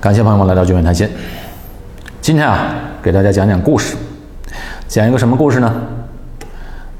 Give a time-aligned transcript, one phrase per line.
[0.00, 1.08] 感谢朋友们来到聚美谈心。
[2.20, 3.96] 今天啊，给大家讲讲故事，
[4.86, 5.74] 讲一个什么故事呢？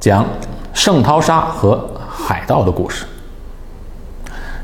[0.01, 0.27] 讲
[0.75, 3.05] 圣淘沙和海盗的故事。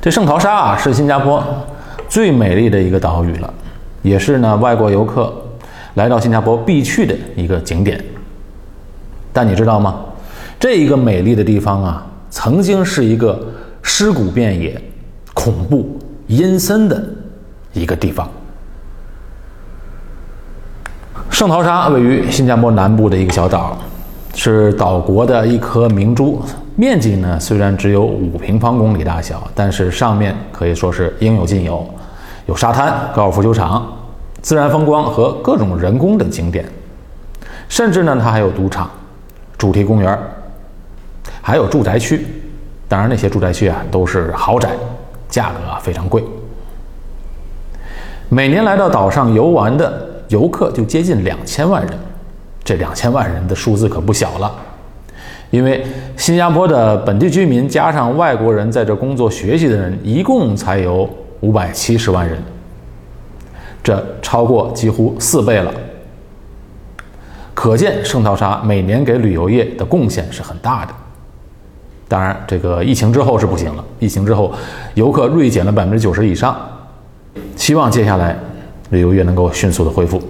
[0.03, 1.45] 这圣淘沙啊，是新加坡
[2.09, 3.55] 最美丽的一个岛屿了，
[4.03, 5.33] 也是呢外国游客
[5.95, 8.05] 来到新加坡必去的一个景点。
[9.33, 10.01] 但你知道吗？
[10.59, 13.41] 这一个美丽的地方啊，曾经是一个
[13.81, 14.83] 尸骨遍野、
[15.33, 15.97] 恐怖
[16.27, 17.01] 阴森的。
[17.75, 18.27] 一个地方，
[21.29, 23.77] 圣淘沙位于新加坡南部的一个小岛，
[24.35, 26.41] 是岛国的一颗明珠。
[26.77, 31.85] 面积呢虽然只有五平方公里大小，但是上面可以说是应有尽有，
[32.47, 33.87] 有沙滩、高尔夫球场、
[34.41, 36.65] 自然风光和各种人工的景点，
[37.69, 38.91] 甚至呢它还有赌场、
[39.59, 40.19] 主题公园，
[41.43, 42.27] 还有住宅区。
[42.89, 44.71] 当然那些住宅区啊都是豪宅，
[45.29, 46.25] 价格啊非常贵。
[48.29, 51.93] 每年来到岛上游玩的游客就接近两千万人，
[52.65, 54.53] 这两千万人的数字可不小了。
[55.51, 55.87] 因为
[56.17, 61.09] 新加坡的本地居民加上外国人在这工作学习的人，一共才有
[61.41, 62.43] 五百七十万人，
[63.83, 65.73] 这超过几乎四倍了。
[67.53, 70.93] 可见圣淘沙每年给旅游业的贡献是很大的。
[72.09, 74.53] 当然，这个疫情之后是不行了，疫情之后
[74.95, 76.57] 游客锐减了百分之九十以上。
[77.57, 78.37] 希望接下来
[78.91, 80.21] 旅游业能够迅速的恢复。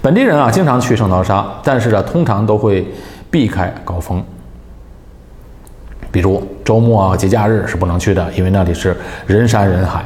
[0.00, 2.86] 本地人啊，经常去圣淘沙，但是呢，通常都会
[3.30, 4.22] 避开高峰，
[6.10, 10.04] 比如周末啊、节假日是不能去的，因为那里是人山人海。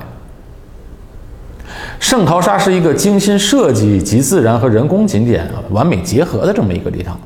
[1.98, 7.18] 圣淘沙是一个精心设计集自然和人工景点完美结合的这么一个地方，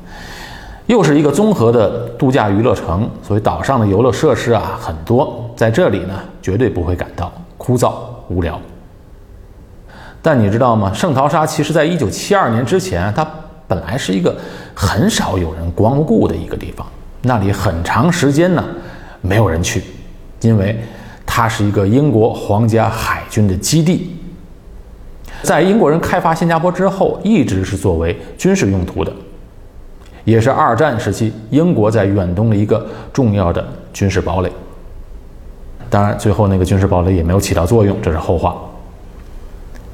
[0.85, 7.91] 又是一个综合的度假娱乐城，所以岛上的游乐设施啊很多，在这里呢绝对不会感到枯燥。
[8.31, 8.59] 无聊，
[10.21, 10.93] 但你知道吗？
[10.93, 13.27] 圣淘沙其实在一九七二年之前，它
[13.67, 14.35] 本来是一个
[14.73, 16.85] 很少有人光顾的一个地方。
[17.23, 18.63] 那里很长时间呢，
[19.21, 19.83] 没有人去，
[20.41, 20.79] 因为
[21.25, 24.15] 它是一个英国皇家海军的基地。
[25.43, 29.11] 在英国人开发新加坡之后，一直是作为军事用途的，
[30.23, 34.51] 也是二战时期英国在远东的一个重要的军事堡垒。
[35.91, 38.55] 当然，最后那个军事堡垒也没有起到作用，这是后话。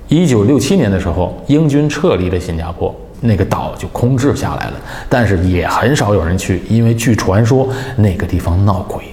[0.08, 4.74] 一九六七年的时候，英军撤离了新加坡，那个岛就空置下来了。
[5.10, 9.06] 但是也很少有人去，因为据传说那个地方闹鬼。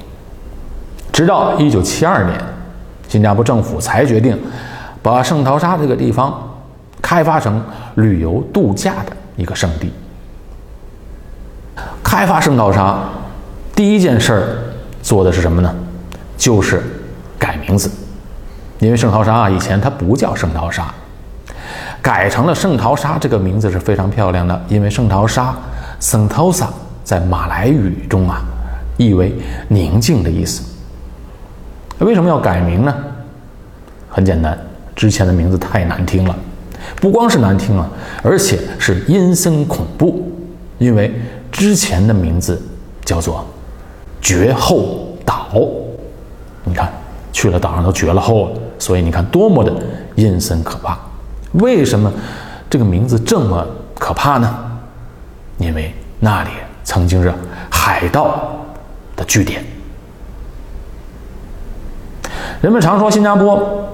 [1.11, 2.39] 直到一九七二年，
[3.09, 4.39] 新加坡政府才决定
[5.01, 6.39] 把圣淘沙这个地方
[7.01, 7.65] 开发成
[7.95, 9.91] 旅游度假的一个圣地。
[12.03, 12.99] 开发圣淘沙
[13.75, 14.59] 第一件事儿
[15.03, 15.75] 做的是什么呢？
[16.37, 16.83] 就是
[17.39, 17.91] 改名字，
[18.79, 20.93] 因为圣淘沙啊，以前它不叫圣淘沙，
[22.03, 25.57] 改成了圣淘沙这个名字是非常漂亮的，因为圣淘沙
[26.01, 26.67] （Sentosa）
[27.03, 28.43] 在马来语中啊，
[28.97, 29.35] 意为
[29.69, 30.63] 宁静的意思。
[31.99, 32.95] 为什么要改名呢？
[34.11, 34.59] 很简单，
[34.95, 36.37] 之前的名字太难听了，
[36.97, 37.89] 不光是难听啊，
[38.23, 40.31] 而且是阴森恐怖，
[40.79, 41.15] 因为
[41.51, 42.61] 之前的名字
[43.05, 43.47] 叫做
[44.21, 45.49] 绝后岛。
[46.65, 46.91] 你看，
[47.33, 49.73] 去了岛上都绝了后了，所以你看多么的
[50.15, 50.99] 阴森可怕。
[51.53, 52.13] 为什么
[52.69, 53.67] 这个名字这么
[53.99, 54.53] 可怕呢？
[55.59, 56.51] 因为那里
[56.83, 57.33] 曾经是
[57.71, 58.57] 海盗
[59.15, 59.63] 的据点。
[62.61, 63.87] 人们常说新加坡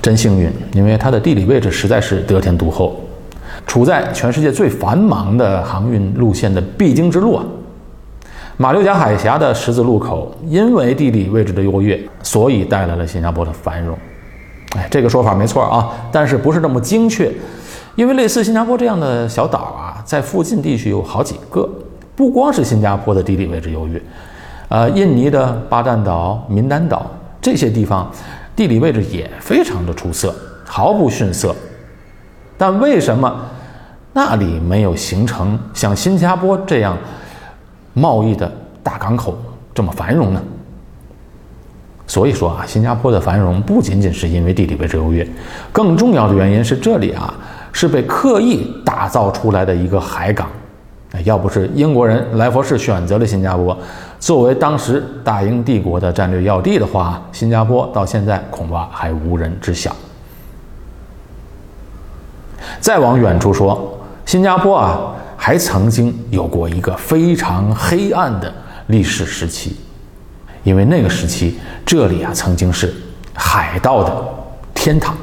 [0.00, 3.00] 真幸运，因为它的地理位置实在是得天独厚，
[3.66, 7.44] 处在全世界最繁忙的航运路线的必经之路啊。
[8.56, 13.98] 马六甲海峡的十字路口，因为地理位置的优越，所以带来了新加坡的繁荣。
[14.76, 17.32] 哎，这个说法没错啊，但是不是那么精确？
[17.96, 21.68] 因为类似新加坡这样的小岛啊，在附近地区有好几个。
[22.16, 24.00] 不光是新加坡的地理位置优越，
[24.68, 28.08] 呃，印尼的巴淡岛、民丹岛这些地方，
[28.54, 30.32] 地理位置也非常的出色，
[30.64, 31.52] 毫不逊色。
[32.56, 33.34] 但为什么
[34.12, 36.96] 那里没有形成像新加坡这样？
[37.94, 38.52] 贸易的
[38.82, 39.34] 大港口
[39.74, 40.42] 这么繁荣呢？
[42.06, 45.26] 所以说啊，新加坡的繁荣不仅仅是因为地理位置优越，
[45.72, 47.32] 更重要的原因是这里啊
[47.72, 50.46] 是被刻意打造出来的一个海港。
[51.24, 53.76] 要不是英国人莱佛士选择了新加坡
[54.18, 59.94] 作为当时大英帝国的战略要地的话，新加坡到现在恐怕还无人知晓。
[62.80, 65.14] 再往远处说，新加坡啊。
[65.46, 68.50] 还曾经有过一个非常黑暗的
[68.86, 69.76] 历史时期，
[70.62, 72.90] 因为那个时期这里啊曾经是
[73.34, 74.24] 海盗的
[74.72, 75.14] 天堂。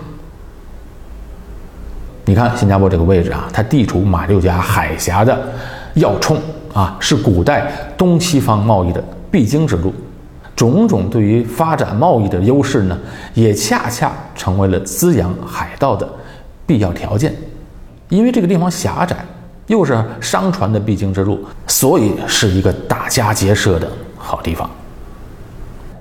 [2.26, 5.36] 你看新加坡这个位置啊，它地处马六甲海峡的
[5.96, 6.40] 要冲
[6.72, 9.92] 啊，是古代东西方贸易的必经之路。
[10.56, 12.96] 种种对于发展贸易的优势呢，
[13.34, 16.08] 也恰恰成为了滋养海盗的
[16.68, 17.36] 必要条件。
[18.10, 19.18] 因为这个地方狭窄，
[19.72, 24.70] 又是商船的必经之路，所以是一个打家劫舍的好地方。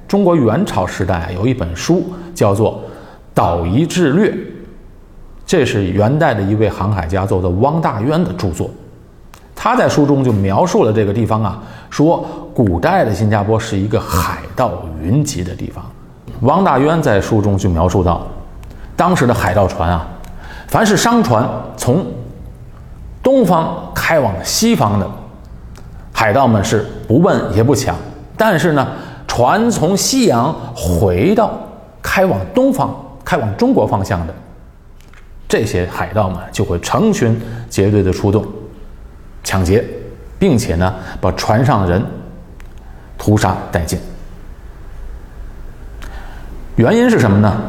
[0.08, 2.72] 中国元朝时代有一本书叫做
[3.32, 4.28] 《岛夷志略》，
[5.46, 8.68] 这是元代的一位航海家做的汪大渊的著作。
[9.54, 15.84] 他在书中就描述了这个地方啊，说古代的新加坡是一个海盗云集的地方。
[16.40, 18.26] 汪大渊在书中就描述到，
[18.96, 20.08] 当时的海盗船啊，
[20.66, 22.04] 凡是商船从
[23.22, 25.08] 东方开往西方的，
[26.12, 27.94] 海盗们是不问也不抢；
[28.36, 28.86] 但是呢，
[29.26, 31.52] 船从西洋回到
[32.02, 32.94] 开往东方、
[33.24, 34.34] 开往中国方向的，
[35.48, 38.44] 这些海盗们就会成群结队的出动。
[39.42, 39.84] 抢劫，
[40.38, 42.04] 并且呢，把船上的人
[43.18, 43.98] 屠杀殆尽。
[46.76, 47.60] 原因是什么呢？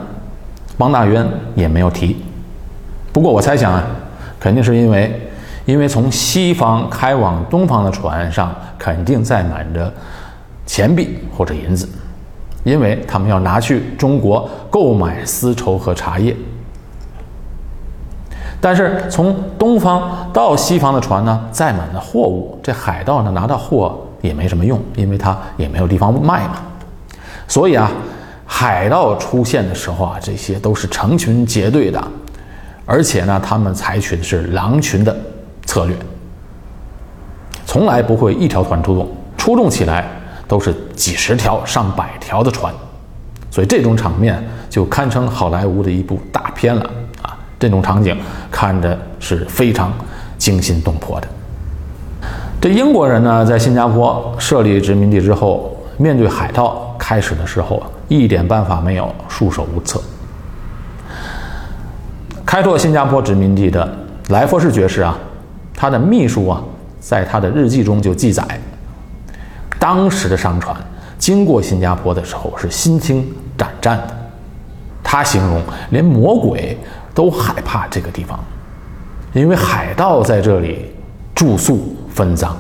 [0.78, 2.16] 汪大渊也没有提。
[3.12, 3.86] 不过我猜想啊，
[4.40, 5.31] 肯定是因为，
[5.66, 9.92] 因为从西方开往东方的船上肯定载满着
[10.66, 11.88] 钱币或者银子，
[12.64, 16.36] 因为他们要拿去中国购买丝绸和茶叶。
[18.60, 26.58] 但是从东方到西方的船呢，载满了货物，这海盗呢拿到货也没什么用，因为他也没有地方卖嘛。
[27.48, 27.92] 所以啊，
[28.46, 32.00] 海盗出现的时候啊，这些都是成群结队的，
[32.86, 35.16] 而且呢，他们采取的是狼群的
[35.66, 35.96] 策略，
[37.66, 40.06] 从来不会一条船出动，出动起来
[40.48, 42.74] 都是几十条、上百条的船，
[43.50, 46.84] 所以这种场面就堪称好莱坞的一部大片了
[47.22, 47.38] 啊。
[47.58, 48.18] 这种场景
[48.52, 49.94] 看着是非常
[50.38, 51.28] 惊心动魄的。
[52.60, 60.02] 这英国人呢，在新加坡设立殖民地之后，面对海盗，开始的时候啊，一点办法没有，束手无策。
[62.46, 63.88] 开拓新加坡殖民地的
[64.28, 65.18] 莱佛士爵士啊，
[65.74, 66.62] 他的秘书啊，
[67.00, 68.44] 在他的日记中就记载，
[69.80, 70.76] 当时的商船
[71.18, 73.28] 经过新加坡的时候是心惊
[73.58, 74.18] 胆战的。
[75.04, 76.78] 他形容连魔鬼。
[77.14, 78.40] 都害怕这个地方，
[79.34, 80.90] 因为海盗在这里
[81.36, 82.56] 住宿分赃，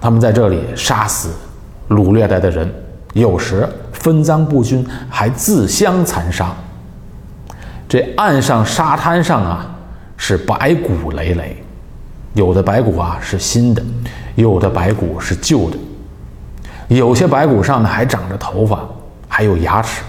[0.00, 1.30] 他们在这里杀死、
[1.88, 2.72] 掳掠来的人，
[3.14, 6.54] 有时分赃不均，还自相残杀。
[7.88, 9.74] 这岸上沙滩上啊，
[10.16, 11.61] 是白骨累累，
[12.34, 13.82] 有的白骨啊是新的，
[14.36, 15.76] 有的白骨是旧的，
[16.88, 18.80] 有些白骨上呢还长着头发，
[19.28, 20.02] 还有牙齿，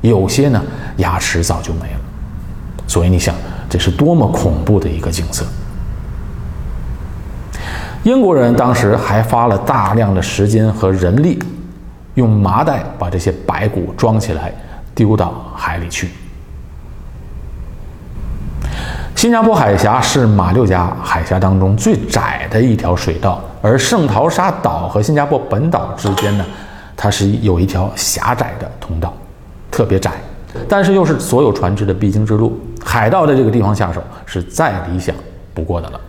[0.00, 0.62] 有些呢
[0.98, 2.00] 牙齿早就没了。
[2.86, 3.34] 所以你想，
[3.68, 5.44] 这是多么恐怖的一个景色！
[8.04, 11.36] 英国人当时还花了大量的时间和人力，
[12.14, 14.54] 用麻袋把这些白骨装起来，
[14.94, 16.10] 丢到海里去。
[19.26, 26.44] 新加坡海峡是马六甲海峡当中最窄的一条水道，而圣淘沙岛和新加坡本岛之间呢，
[26.96, 29.12] 它是有一条狭窄的通道，
[29.68, 30.12] 特别窄。
[30.68, 35.12] 但是又是所有船只的必经之路，海盗在这个地方下手是再理想
[35.52, 36.00] 不过的了。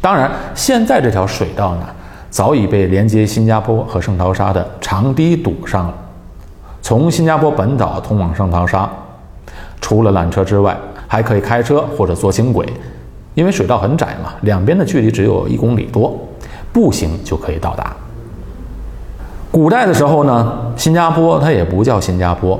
[0.00, 1.86] 当然，现在这条水道呢，
[2.28, 5.94] 早已被连接新加坡和圣淘沙的长堤堵上了。
[6.82, 8.90] 从新加坡本岛通往圣淘沙，
[9.80, 10.76] 除了缆车之外，
[11.12, 12.66] 还可以开车或者坐轻轨，
[13.34, 16.18] 因为水道很窄嘛，两边的距离只有一公里多，
[16.72, 17.94] 步行就可以到达。
[19.50, 22.58] 古代的时候呢，新加坡它也不叫新加坡。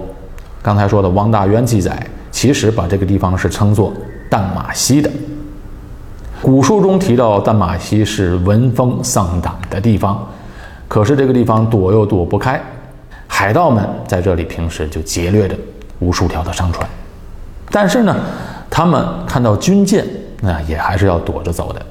[0.61, 3.91] 刚才说的汪大渊记载，其实把这个地方是称作
[4.29, 5.11] 淡马锡的。
[6.43, 10.29] 古书中提到淡马锡是闻风丧胆的地方，
[10.89, 12.61] 可是这个地方躲又躲不开，
[13.27, 15.57] 海盗们在这里平时就劫掠着
[16.01, 16.87] 无数条的商船，
[17.73, 18.15] 但是呢，
[18.71, 20.07] 他们看到军舰，
[20.43, 21.83] 那也还是要躲着走的。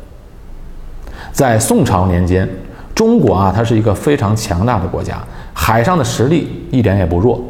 [1.31, 2.47] 在宋朝年间，
[2.93, 5.17] 中国啊，它是一个非常强大的国家，
[5.53, 7.41] 海上的实力一点也不弱。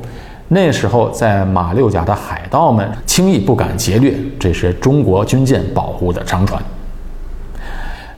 [0.48, 6.62] 那时候，在马六甲的海盗们轻易不敢劫掠这些中国军舰保护的商船。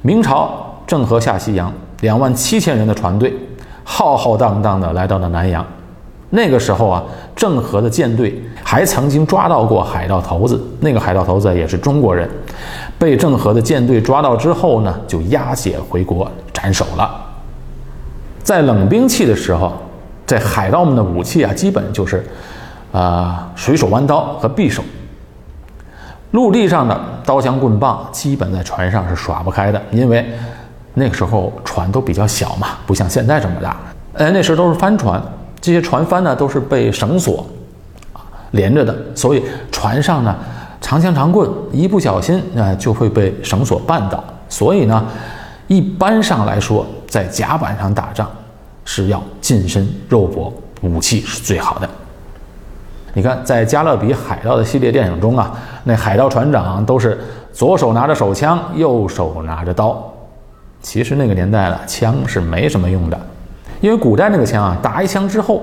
[0.01, 3.33] 明朝郑和下西洋，两万七千人的船队
[3.83, 5.65] 浩浩荡荡地来到了南洋。
[6.35, 7.03] 那个时候啊，
[7.35, 12.27] 郑和的舰队还曾经抓到过海盗头子，那个海盗头子也是中国人，
[12.97, 17.09] 被郑和的舰队抓到之后呢，就押解回国斩首了。
[18.41, 19.71] 在冷兵器的时候。
[20.25, 22.25] 这海盗们的武器啊，基本就是，
[22.93, 24.81] 啊，水手弯刀和匕首。
[26.31, 30.25] 陆地上的刀枪棍棒基本在船上是耍不开的，因为
[30.93, 33.75] 那个时候船都比较小嘛，不像现在这么大。
[34.13, 35.21] 哎，那时候都是帆船，
[35.63, 37.47] 这些船帆呢都是被绳索
[38.11, 38.19] 啊
[38.51, 39.41] 连着的，所以
[39.71, 40.35] 船上呢
[40.81, 44.21] 长枪长棍，一不小心啊就会被绳索绊倒。
[44.49, 45.05] 所以呢，
[45.67, 48.29] 一般上来说，在甲板上打仗
[48.83, 51.89] 是要近身肉搏，武器是最好的。
[53.13, 57.17] 你看，在《加勒比海盗》的系列电影中啊，那海盗船长都是
[57.53, 60.13] 左手拿着手枪，右手拿着刀。
[60.81, 63.19] 其实那个年代了，枪是没什么用的，
[63.83, 65.61] 因为古代那个枪啊，打一枪之后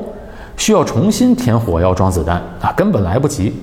[0.55, 3.59] 需要重新填火药装子弹啊，根本来不及。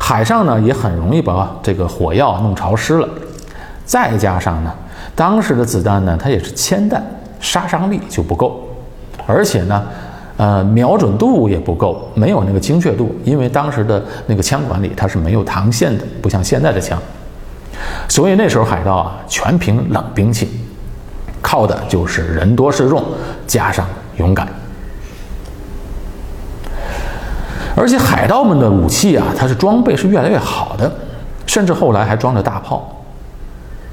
[0.00, 3.08] 海上呢也很容易把这个火药弄潮湿了，
[3.84, 4.74] 再加上呢，
[5.14, 7.00] 当时的子弹呢它也是铅弹，
[7.38, 8.68] 杀伤力就不够，
[9.28, 9.80] 而且呢。
[10.36, 16.98] 呃，瞄准度也不够，没有那个精确度，因为当时的那个枪管里它是没有膛线的，不像现在的枪，
[18.08, 20.50] 所以那时候海盗啊全凭冷兵器，
[21.54, 23.00] 靠的就是人多势众
[23.46, 24.48] 加上勇敢。
[27.76, 30.92] 而且海盗们的武器啊，它是装备是越来越好的，
[31.46, 33.04] 甚至后来还装着大炮。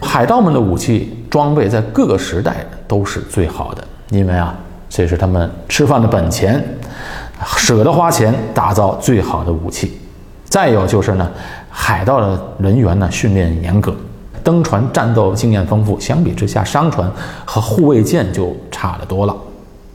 [0.01, 4.55] 海盗们的武器装备在各个时代都是最好的，因为啊。
[4.89, 6.61] 这是他们吃饭的本钱，
[7.55, 10.01] 舍得花钱打造最好的武器。
[10.43, 11.29] 再有就是呢，
[11.69, 13.95] 海盗的人员呢训练严格，
[14.43, 15.99] 登船战斗经验丰富。
[15.99, 17.09] 相比之下，商船
[17.45, 19.35] 和护卫舰就差得多了。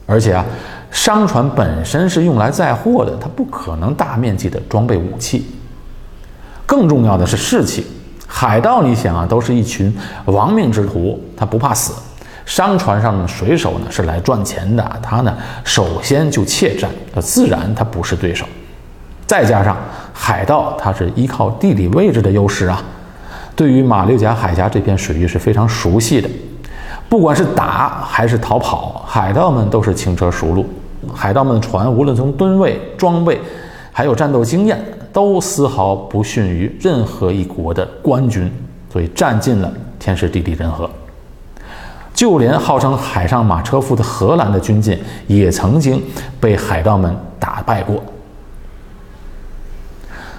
[0.06, 0.44] 而且啊，
[0.90, 5.46] 商船本身是用来载货的，它不可能大面积的装备武器。
[6.64, 7.86] 更重要的是士气，
[8.26, 9.94] 海盗你想啊，都是一群
[10.26, 11.92] 亡命之徒，他不怕死。
[12.44, 18.46] 商船上的水手呢是来赚钱的，他呢首先就怯战，那自然他不是对手。
[19.26, 19.76] 再加上
[20.12, 22.80] 海盗他是依靠地理位置的优势啊，
[23.56, 26.28] 对于马六甲海峡这片水域是非常熟悉的。
[27.08, 30.66] 不管是打还是逃跑，海盗们都是轻车熟路。
[31.14, 33.40] 海盗们的船无论从吨位、装备，
[33.92, 34.78] 还有战斗经验，
[35.12, 38.52] 都丝毫不逊于任何一国的官军，
[38.92, 40.90] 所以占尽了天时地利人和。
[42.12, 46.02] 就连号称海上马车夫的荷兰的军舰，也曾经
[46.40, 48.02] 被海盗们打败过。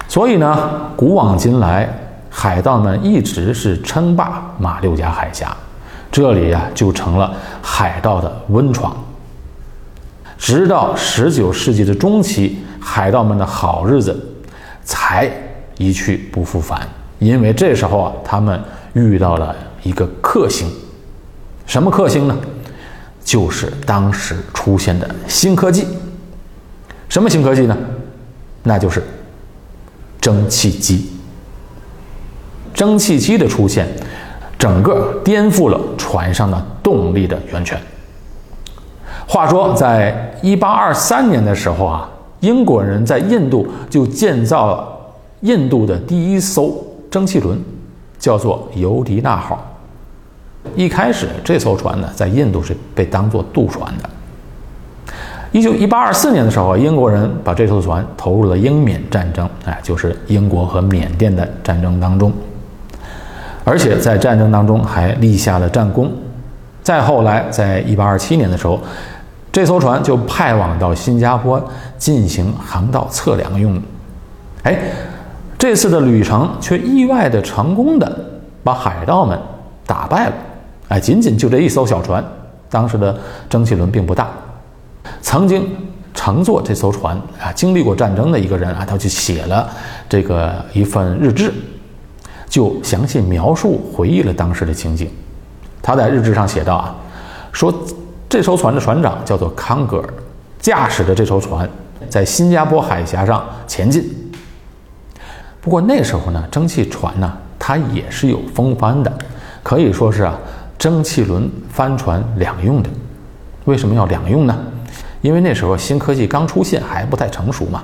[0.06, 1.88] 所以呢，古往今来，
[2.30, 5.56] 海盗们一直是称霸马六甲海峡，
[6.10, 8.96] 这里呀就成了海盗的温床。
[10.36, 14.16] 直到十九世纪的中期，海盗们的好日子
[14.84, 15.30] 才
[15.78, 16.86] 一去不复返，
[17.18, 18.60] 因为这时候啊，他们
[18.92, 20.70] 遇到了一个克星。
[21.66, 22.36] 什么克星呢？
[23.24, 25.86] 就是当时出现的新科技。
[27.08, 27.76] 什么新科技呢？
[28.62, 29.02] 那就是
[30.20, 31.17] 蒸汽机。
[32.78, 33.88] 蒸汽机的出现，
[34.56, 37.76] 整个颠覆了船上的动力的源泉。
[39.26, 42.08] 话说，在一八二三年的时候啊，
[42.38, 44.88] 英国人在印度就建造了
[45.40, 46.72] 印度的第一艘
[47.10, 47.60] 蒸汽轮，
[48.16, 49.60] 叫做尤迪纳号。
[50.76, 54.08] 一开始，这艘船呢，在印度是被当作渡船的。
[55.50, 62.32] 一九一八二四年的时候，英国人把这艘船投入了英缅战争，哎，就是英国和缅甸的战争当中，
[63.68, 66.10] 而且在战争当中还立下了战功。
[66.82, 68.80] 再后来，在一八二七年的时候，
[69.52, 71.62] 这艘船就派往到新加坡
[71.98, 73.78] 进行航道测量用。
[74.62, 74.78] 哎，
[75.58, 78.10] 这次的旅程却意外的成功的
[78.64, 79.38] 把海盗们
[79.86, 80.32] 打败了。
[80.88, 82.24] 哎，仅仅就这一艘小船，
[82.70, 83.14] 当时的
[83.50, 84.28] 蒸汽轮并不大。
[85.20, 85.68] 曾经
[86.14, 89.68] 乘坐这艘船啊，经历过战争的一个人啊，他就写了
[90.08, 91.52] 这个一份日志，
[92.48, 95.08] 就详细描述回忆了当时的情景。
[95.82, 96.94] 他在日志上写道啊，
[97.52, 97.72] 说
[98.28, 100.08] 这艘船的船长叫做康格尔，
[100.58, 101.68] 驾驶着这艘船
[102.08, 104.04] 在新加坡海峡上前进。
[105.60, 109.12] 不过那时候呢，蒸汽船呢，它也是有风帆的，
[109.62, 110.38] 可以说是啊。
[110.78, 112.88] 蒸汽轮帆船两用的，
[113.64, 114.56] 为什么要两用呢？
[115.22, 117.82] 因为那时候新科技刚出现，还不太成熟嘛，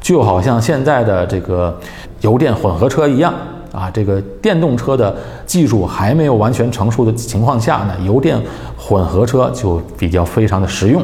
[0.00, 1.78] 就好像现在的这个
[2.20, 3.32] 油电混合车一样
[3.72, 8.40] 啊，这个电动车的技术还没有完全成熟的情况下呢，油电
[8.78, 11.02] 混合车就比较非常的实用。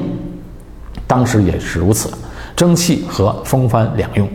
[1.07, 2.11] 当时也是如此，
[2.55, 4.29] 蒸汽和风帆两用。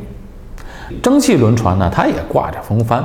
[1.02, 3.02] 蒸汽轮船呢，它也挂着风帆。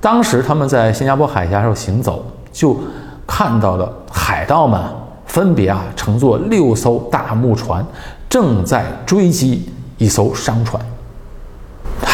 [0.00, 2.24] 当时他们在新加坡海峡上行走。
[2.52, 2.76] 就
[3.28, 4.80] 看到了海盗们
[5.24, 7.86] 分别啊乘坐六艘大木船，
[8.28, 10.84] 正在追击一艘商船。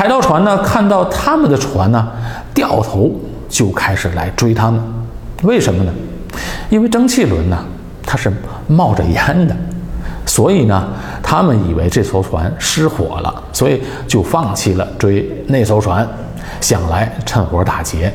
[0.07, 2.09] 海盗船呢，看到他们的船呢，
[2.55, 3.11] 掉头
[3.49, 4.81] 就开始来追他们。
[5.43, 5.93] 为什么呢？
[6.71, 7.59] 因为蒸汽轮呢，
[8.05, 8.33] 它是
[8.69, 9.57] 冒着烟的，
[10.25, 10.87] 所以呢，
[11.21, 16.09] 他们以为这艘船失火了，所以就放弃了追那艘船，
[16.61, 18.15] 想来趁火打劫，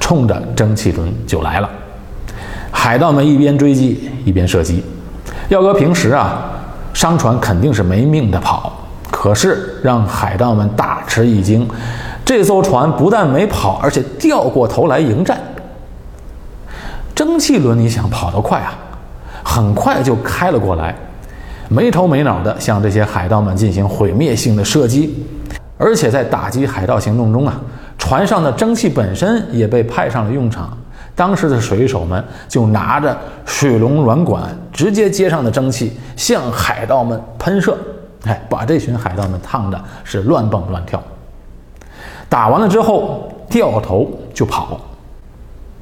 [0.00, 1.68] 冲着蒸汽轮就来了。
[2.70, 4.82] 海盗们一边追击一边射击。
[5.50, 6.50] 要搁平时啊，
[6.94, 8.77] 商船肯定是没命的跑。
[9.20, 11.68] 可是让海盗们大吃一惊，
[12.24, 15.36] 这艘船不但没跑，而且掉过头来迎战。
[17.16, 18.78] 蒸汽轮，你想跑得快啊，
[19.42, 20.94] 很快就开了过来，
[21.68, 25.26] 没头没脑的向这些海盗们进行毁灭性的射击。
[25.76, 27.60] 而且在打击海盗行动中啊，
[27.98, 30.78] 船上的蒸汽本身也被派上了用场。
[31.16, 37.76] 当时的水手们就拿着水龙软管，直接接上的蒸汽向海盗们喷射，
[38.24, 41.02] 哎，把这群海盗们烫的是乱蹦乱跳。
[42.28, 44.78] 打完了之后，掉头就跑，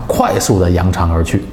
[0.07, 1.45] 快速的扬长而去。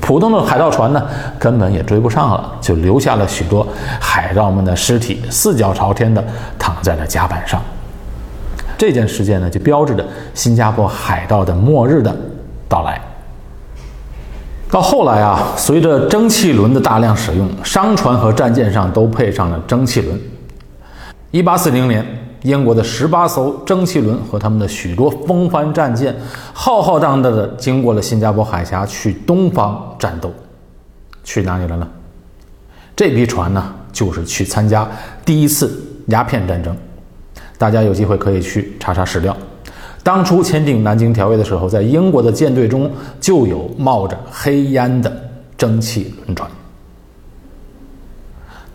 [0.00, 1.06] 普通的海盗船呢，
[1.38, 3.66] 根本也追不上了，就留下了许多
[4.00, 6.24] 海盗们的尸体，四脚朝天的
[6.58, 7.60] 躺在了甲板上。
[8.78, 12.16] 这件事件呢，就标志着新加坡海盗的末日的
[12.66, 13.00] 到来。
[14.70, 20.18] 到后来啊，随着蒸汽轮的大量使用，商船和战舰上都配上了蒸汽轮。
[21.32, 22.06] 一八四零年，
[22.42, 26.14] 英国的十八艘蒸汽轮和他们的许多风帆战舰，
[26.52, 30.32] 浩浩荡荡的经过了新加坡海峡，去东方战斗。
[31.24, 31.88] 去哪里了呢？
[32.94, 34.88] 这批船呢，就是去参加
[35.24, 36.76] 第一次鸦片战争。
[37.58, 39.36] 大家有机会可以去查查史料。
[40.02, 42.90] 当初签订《南京条约》的时候，在英国的舰队中
[43.20, 45.12] 就有冒着黑烟的
[45.58, 46.50] 蒸汽轮船。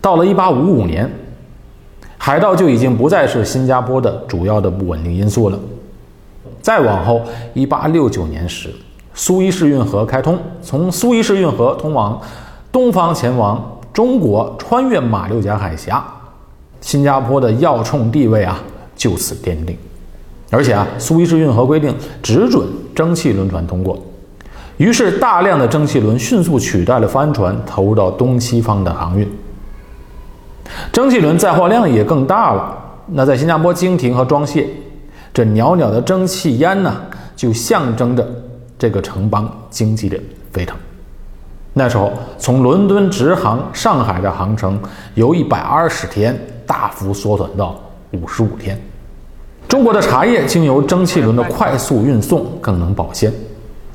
[0.00, 1.10] 到了1855年，
[2.16, 5.58] 海盗就已经不再是新加坡的主要的不稳定因素了。
[6.62, 7.22] 再往后
[7.54, 8.72] ，1869年时，
[9.12, 12.20] 苏伊士运河开通，从苏伊士运河通往
[12.70, 16.06] 东方前往中国，穿越马六甲海峡，
[16.80, 18.60] 新加坡的要冲地位啊
[18.94, 19.76] 就此奠定。
[20.50, 23.98] 而且啊，苏伊士运河规定只准蒸汽轮船通过，
[24.76, 29.28] 于是大量的蒸汽轮迅速取代了帆船，投入到东西方的航运。
[30.92, 32.76] 蒸汽轮载货量也更大了。
[33.06, 34.68] 那在新加坡经停和装卸，
[35.32, 36.94] 这袅袅的蒸汽烟呢，
[37.34, 38.26] 就象征着
[38.78, 40.18] 这个城邦经济的
[40.52, 40.76] 飞腾。
[41.72, 44.80] 那时候，从伦敦直航上海的航程
[45.14, 47.78] 由一百二十天大幅缩短到
[48.12, 48.80] 五十五天。
[49.68, 53.32] 中国的茶叶经由蒸汽轮的快速运送更能保鲜，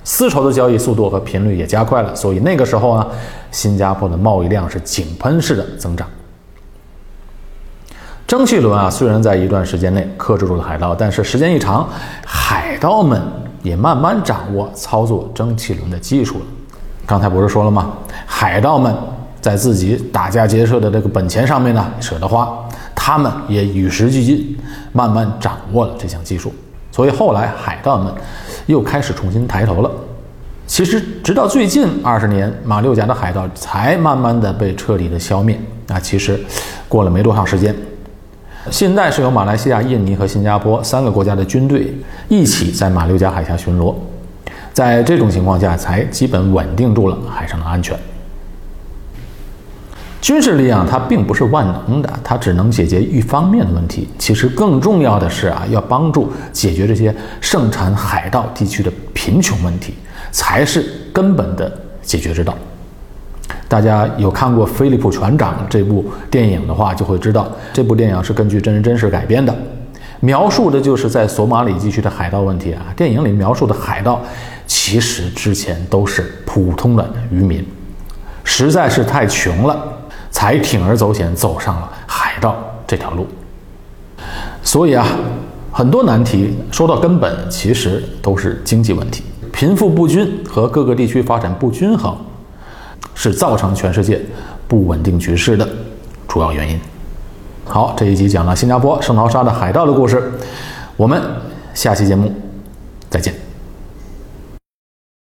[0.04, 3.08] 丝绸的交易速度和频率也加快了，所以那个时候呢，
[3.52, 6.08] 新加坡的贸易量是井喷式的增长。
[8.28, 11.88] 蒸汽轮啊，虽然在一段时间内克制住了海盗，但是时间一长，
[12.26, 13.22] 海盗们
[13.62, 16.46] 也慢慢掌握操作蒸汽轮的技术了。
[17.06, 17.92] 刚才不是说了吗？
[18.26, 18.96] 海盗们
[19.42, 22.58] 在自己打家劫舍的这个本钱上面呢，舍得花。
[23.04, 24.56] 他们也与时俱进，
[24.94, 26.54] 慢慢掌握了这项技术，
[26.92, 28.14] 所以后来海盗们
[28.68, 29.90] 又开始重新抬头了。
[30.68, 35.60] 其实，直到最近二十年，马六甲的海盗才慢慢的被彻底的消灭。
[35.88, 36.40] 啊，其实
[36.88, 37.76] 过了没多长时间，
[38.70, 41.92] 现在是由马来西亚、印尼和新加坡三个国家的军队
[42.30, 43.96] 一起在马六甲海峡巡逻，
[44.74, 47.98] 在这种情况下，才基本稳定住了海上的安全。
[50.22, 54.08] 军事力量它并不是万能的，它只能解决一方面的问题。
[54.20, 59.96] 其实更重要的是啊，要帮助解决这些盛产海盗地区的贫穷问题，
[60.32, 61.72] 才是根本的
[62.04, 62.56] 解决之道。
[63.68, 69.54] 大家有看过《菲利普船长》这部电影的话，就会知道这部电影是根据真人真事改编的，
[70.20, 72.86] 描述的就是在索马里地区的海盗问题啊。
[72.96, 74.22] 电影里描述的海盗，
[74.68, 77.66] 其实之前都是普通的渔民，
[78.44, 79.98] 实在是太穷了。
[80.42, 82.56] 才铤而走险走上了海盗
[82.88, 83.28] 这条路，
[84.64, 85.06] 所以啊，
[85.72, 89.24] 很多难题说到根本，其实都是经济问题，
[89.54, 92.18] 贫富不均和各个地区发展不均衡，
[93.14, 94.20] 是造成全世界
[94.68, 95.70] 不稳定局势的
[96.28, 96.82] 主要原因。
[97.66, 100.32] 好，这一集讲了新加坡圣淘沙的海盗的故事，
[100.98, 101.22] 我们
[101.76, 102.34] 下期节目
[103.12, 103.41] 再见。